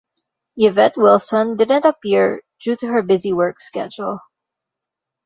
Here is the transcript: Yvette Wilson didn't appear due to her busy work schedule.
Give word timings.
Yvette 0.57 0.97
Wilson 0.97 1.55
didn't 1.57 1.85
appear 1.85 2.41
due 2.59 2.75
to 2.75 2.87
her 2.87 3.03
busy 3.03 3.31
work 3.33 3.59
schedule. 3.59 4.17